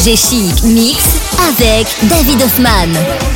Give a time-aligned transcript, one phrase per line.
[0.00, 1.20] FG Chic Mix
[1.50, 3.29] avec David Hoffman.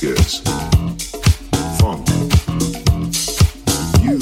[0.00, 0.38] Is
[1.80, 2.08] funk.
[4.00, 4.20] You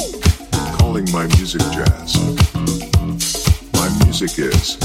[0.78, 2.16] calling my music jazz.
[3.74, 4.78] My music is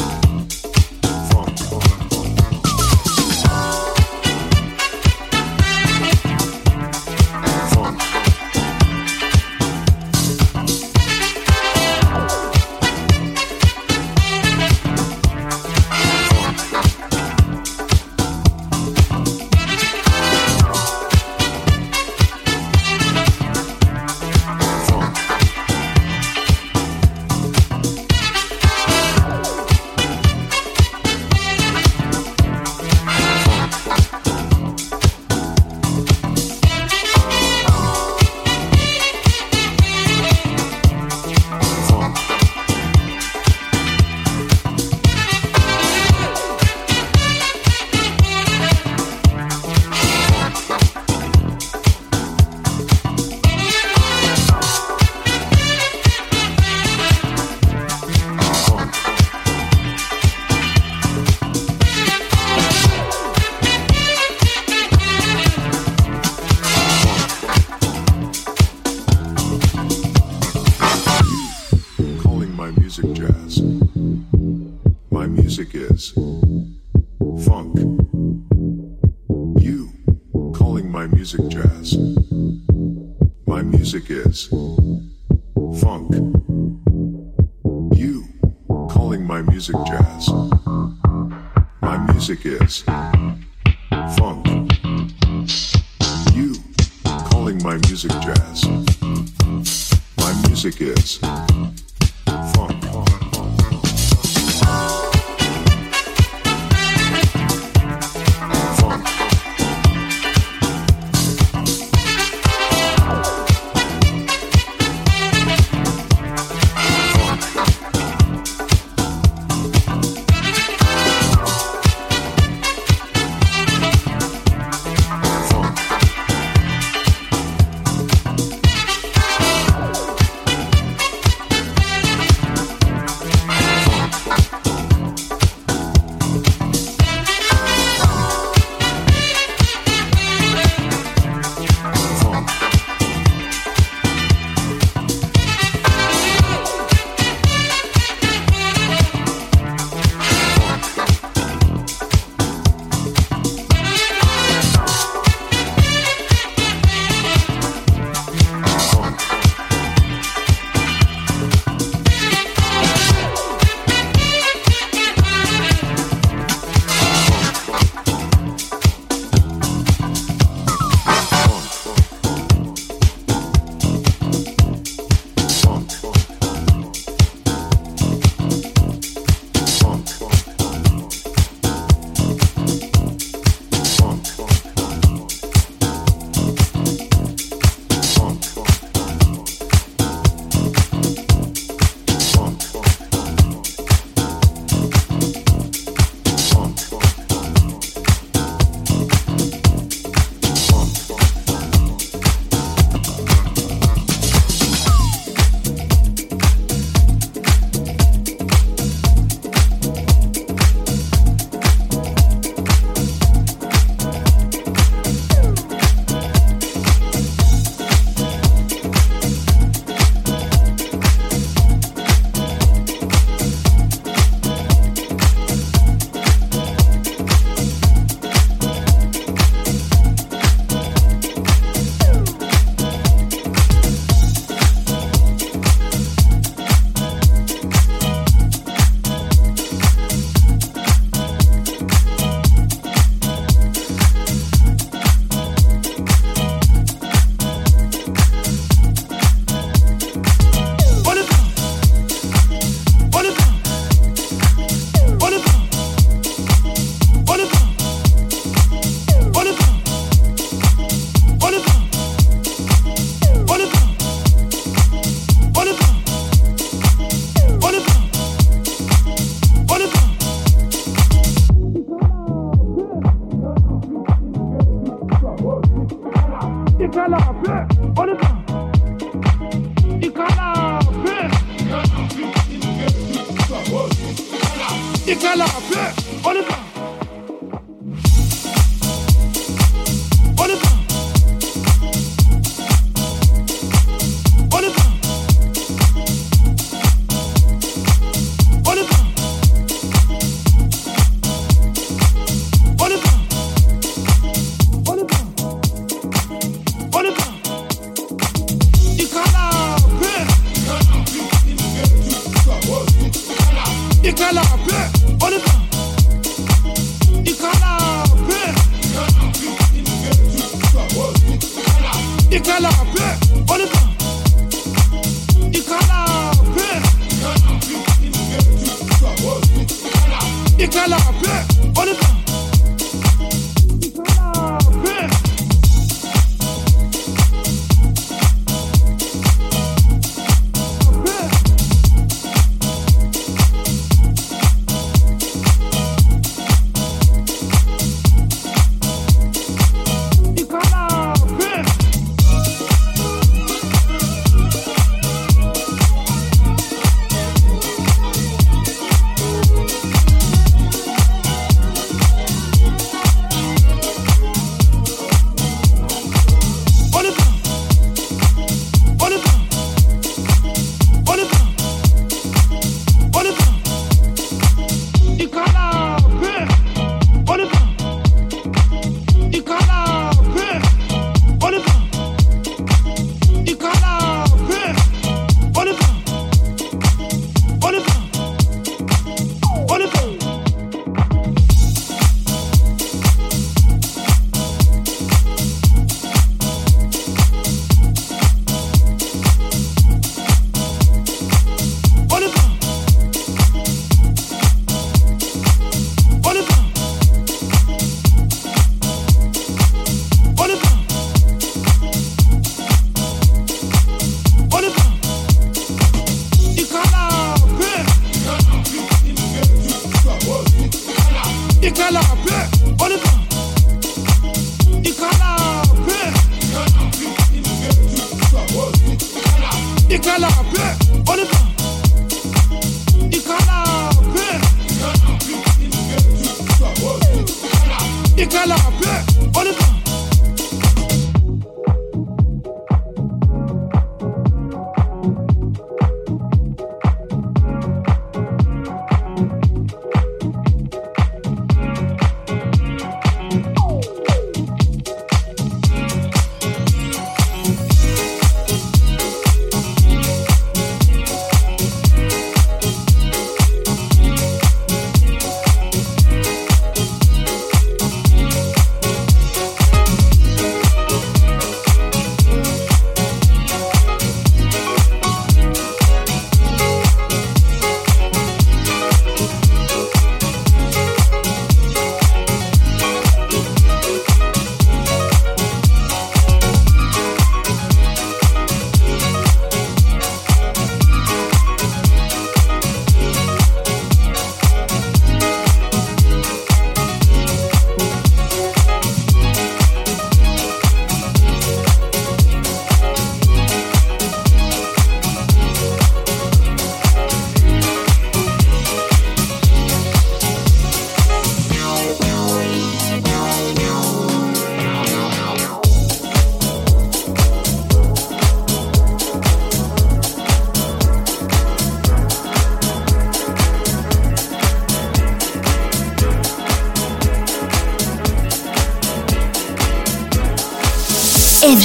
[84.51, 84.80] world.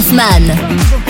[0.00, 1.09] Hoffman.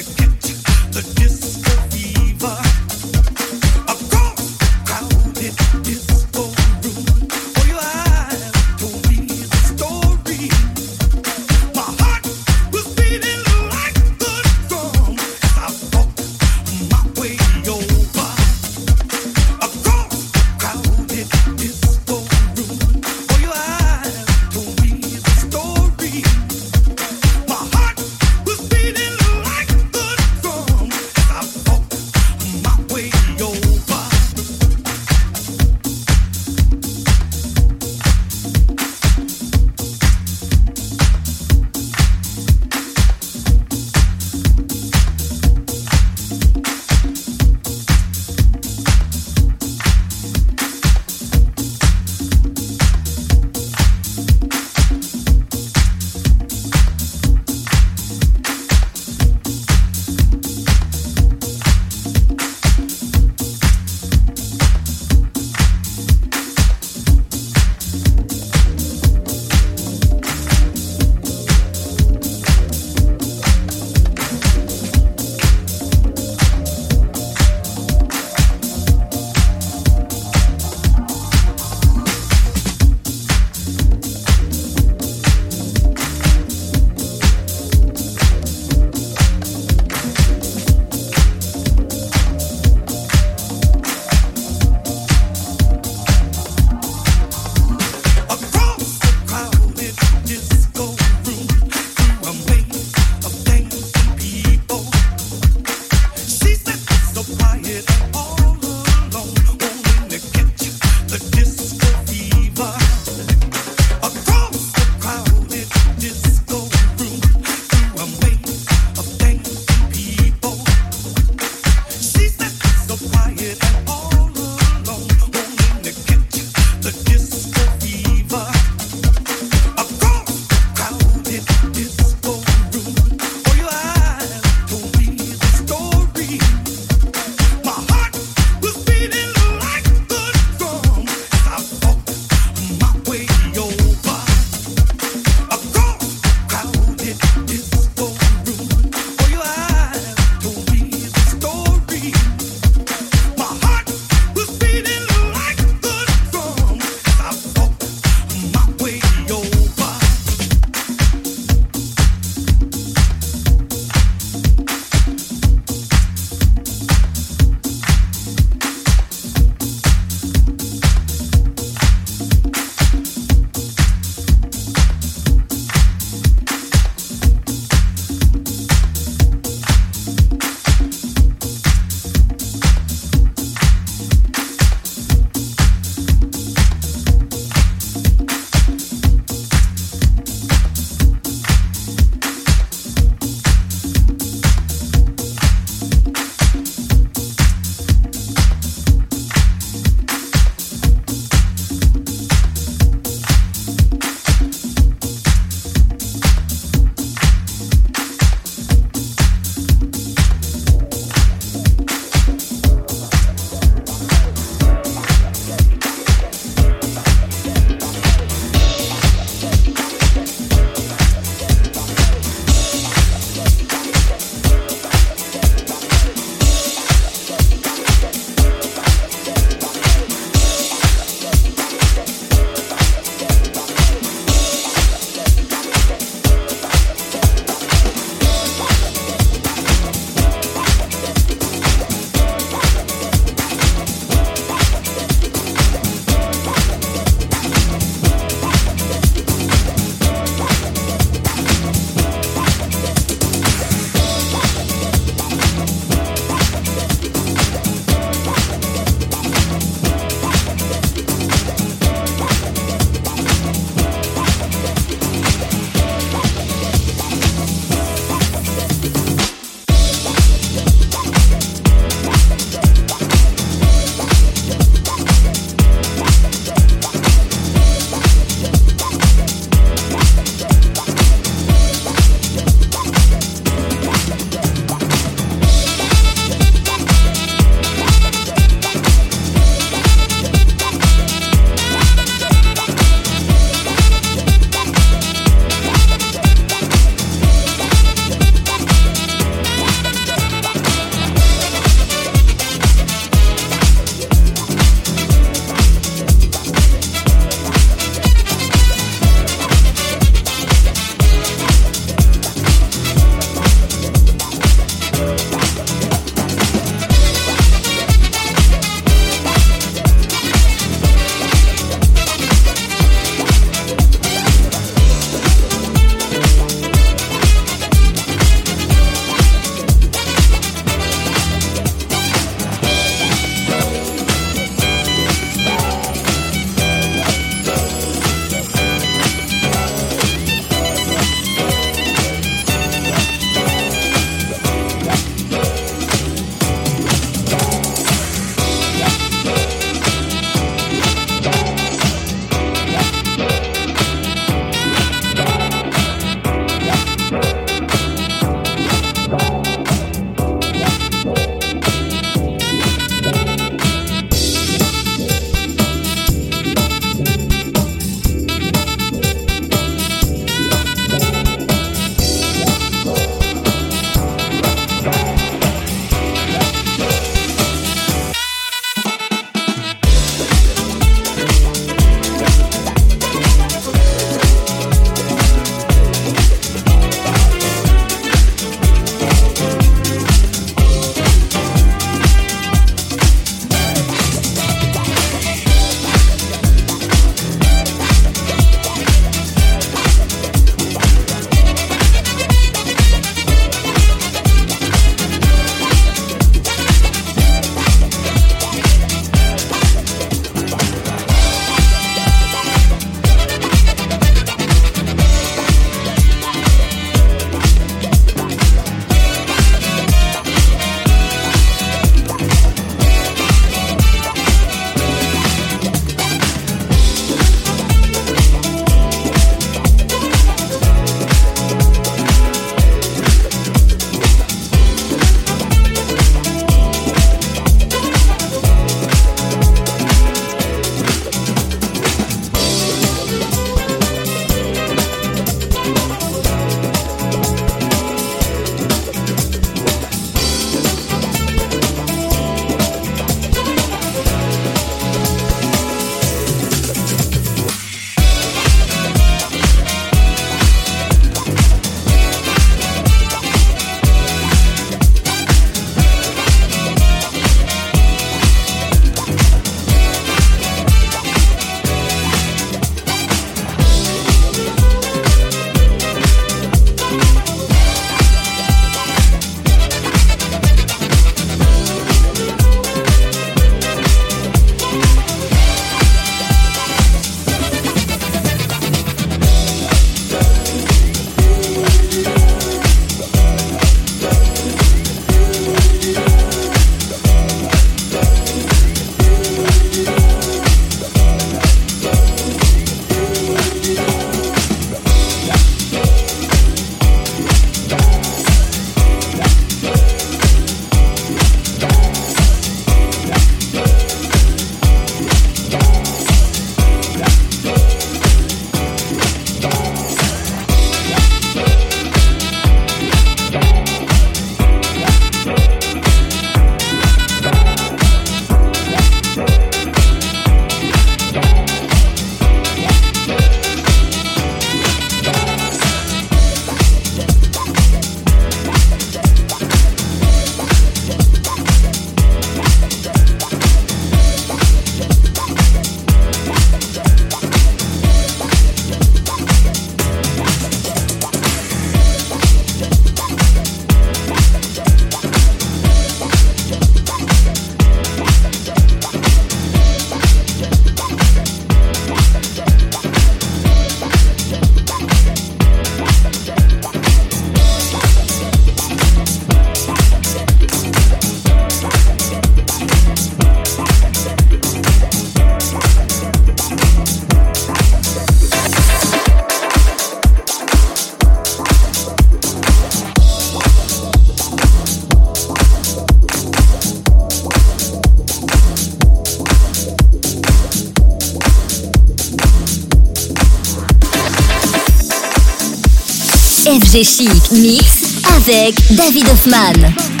[596.71, 600.00] FG Chic Mix avec David Hoffman.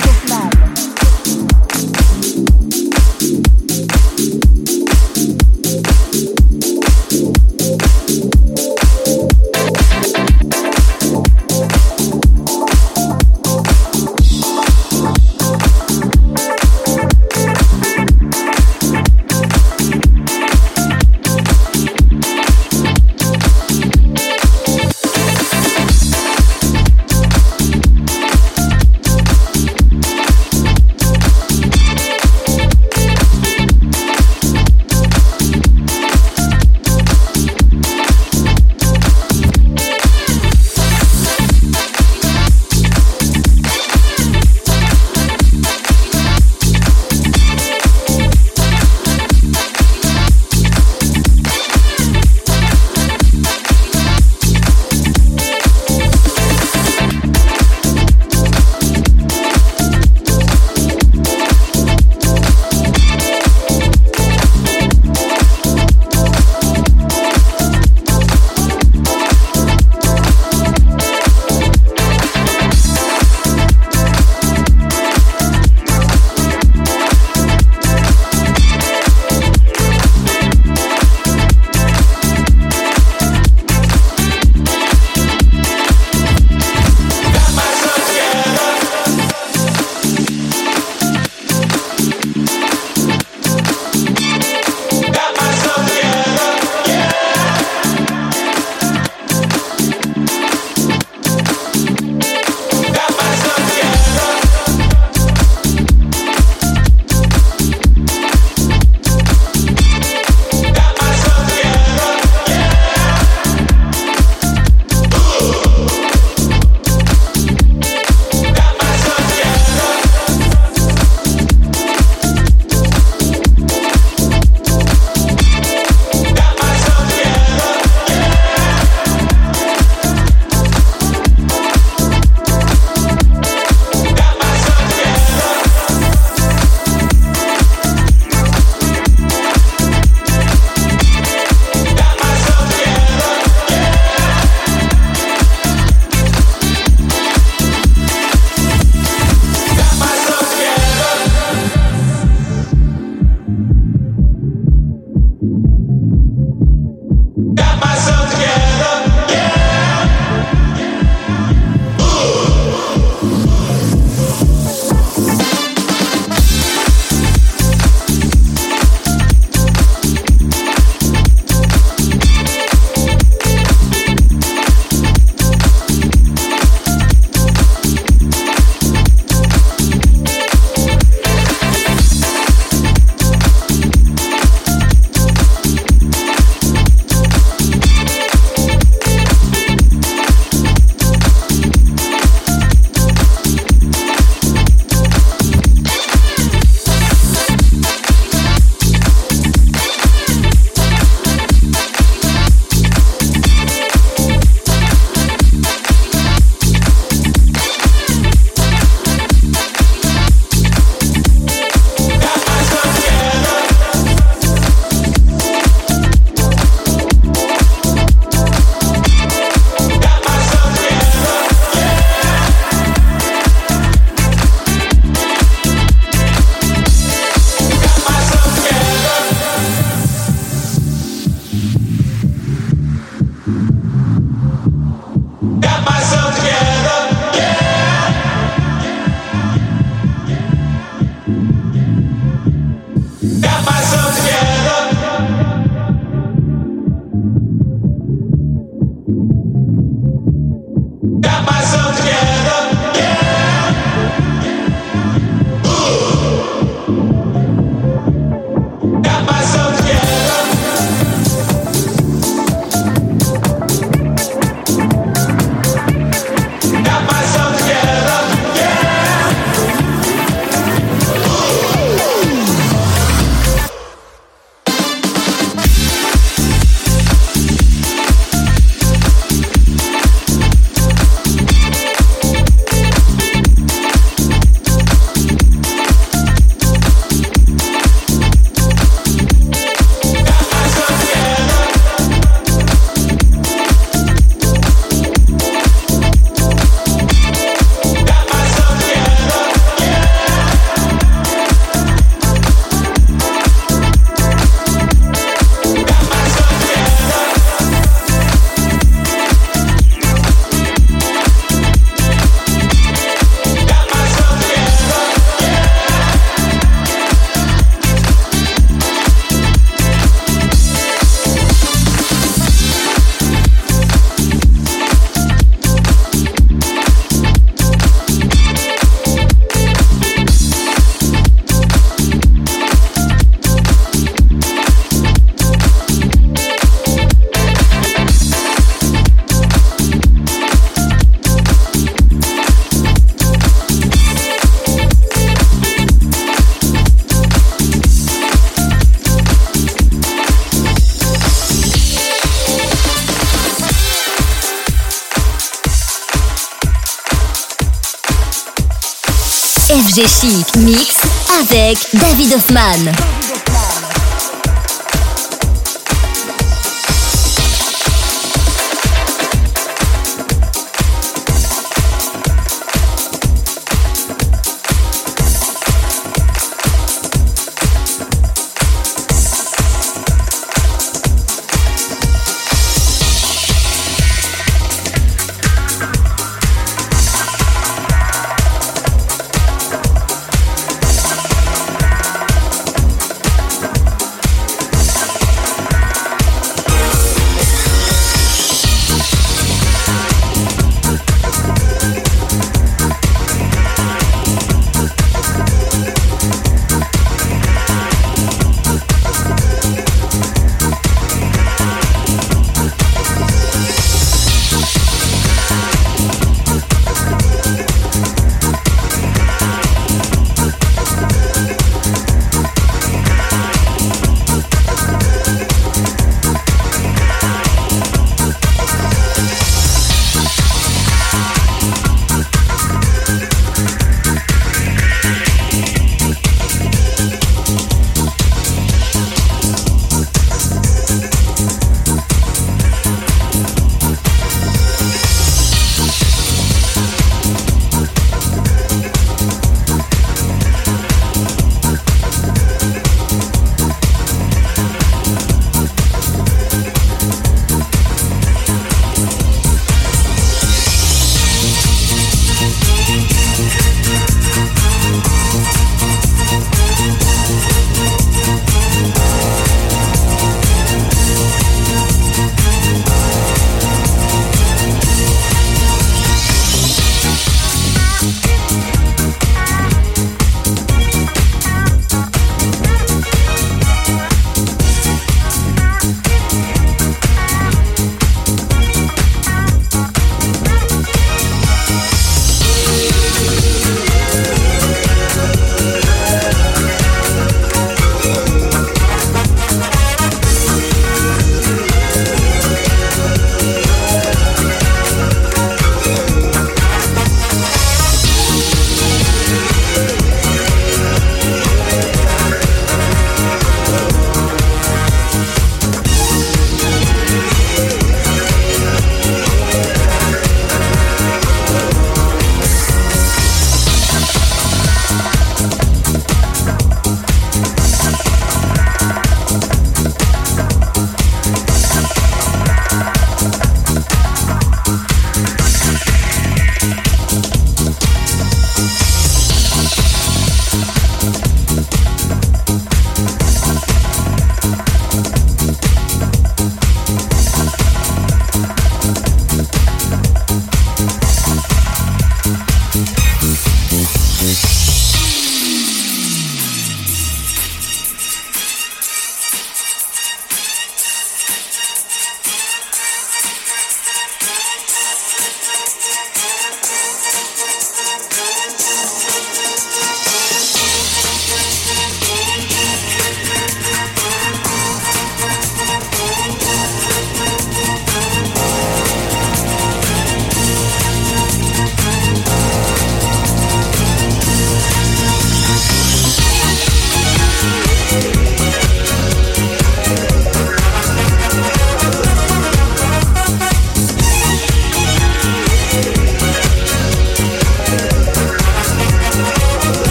[362.31, 363.10] David